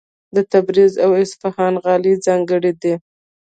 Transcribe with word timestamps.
د 0.35 0.37
تبریز 0.51 0.93
او 1.05 1.11
اصفهان 1.23 1.73
غالۍ 1.83 2.13
ځانګړې 2.25 2.71
دي. 2.81 2.93